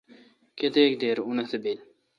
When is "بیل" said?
1.63-1.79